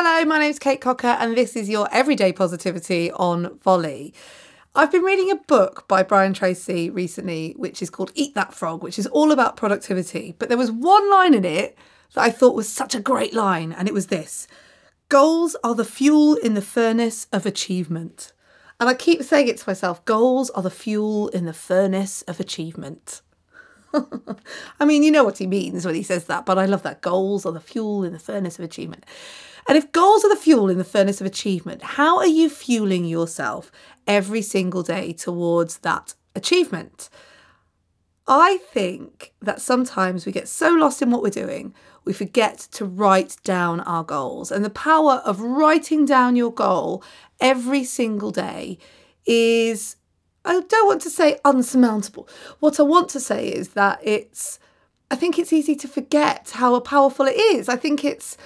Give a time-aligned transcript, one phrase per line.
[0.00, 4.14] Hello, my name's Kate Cocker, and this is your Everyday Positivity on Volley.
[4.72, 8.80] I've been reading a book by Brian Tracy recently, which is called Eat That Frog,
[8.80, 10.36] which is all about productivity.
[10.38, 11.76] But there was one line in it
[12.14, 14.46] that I thought was such a great line, and it was this
[15.08, 18.32] Goals are the fuel in the furnace of achievement.
[18.78, 22.38] And I keep saying it to myself goals are the fuel in the furnace of
[22.38, 23.20] achievement.
[24.80, 27.00] I mean, you know what he means when he says that, but I love that.
[27.00, 29.04] Goals are the fuel in the furnace of achievement.
[29.68, 33.04] And if goals are the fuel in the furnace of achievement, how are you fueling
[33.04, 33.70] yourself
[34.06, 37.10] every single day towards that achievement?
[38.26, 41.74] I think that sometimes we get so lost in what we're doing,
[42.06, 44.50] we forget to write down our goals.
[44.50, 47.04] And the power of writing down your goal
[47.38, 48.78] every single day
[49.26, 49.96] is,
[50.46, 52.26] I don't want to say unsurmountable.
[52.60, 54.58] What I want to say is that it's,
[55.10, 57.68] I think it's easy to forget how powerful it is.
[57.68, 58.38] I think it's,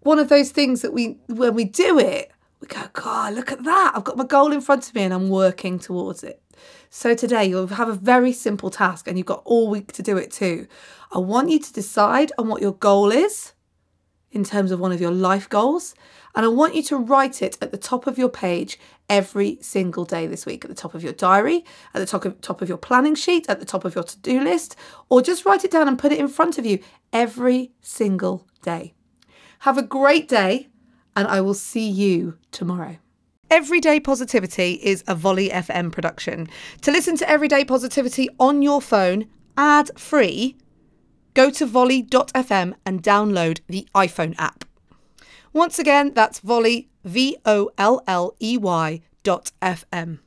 [0.00, 3.64] one of those things that we, when we do it, we go, God, look at
[3.64, 3.92] that.
[3.94, 6.42] I've got my goal in front of me and I'm working towards it.
[6.90, 10.16] So today you'll have a very simple task and you've got all week to do
[10.16, 10.66] it too.
[11.12, 13.52] I want you to decide on what your goal is
[14.32, 15.94] in terms of one of your life goals.
[16.34, 20.04] And I want you to write it at the top of your page every single
[20.04, 21.64] day this week, at the top of your diary,
[21.94, 24.18] at the top of, top of your planning sheet, at the top of your to
[24.18, 24.76] do list,
[25.08, 26.78] or just write it down and put it in front of you
[27.12, 28.94] every single day.
[29.64, 30.68] Have a great day,
[31.14, 32.96] and I will see you tomorrow.
[33.50, 36.48] Everyday Positivity is a Volley FM production.
[36.80, 39.26] To listen to Everyday Positivity on your phone,
[39.58, 40.56] ad free,
[41.34, 44.64] go to volley.fm and download the iPhone app.
[45.52, 50.18] Once again, that's volley, V O L L E Y dot FM.